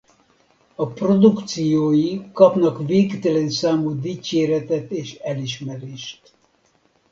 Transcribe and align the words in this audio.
A 0.75 0.85
produkciói 0.87 2.31
kapnak 2.33 2.85
végtelen 2.87 3.49
számú 3.49 3.99
dicséretet 3.99 4.91
és 4.91 5.15
elismerést. 5.15 6.33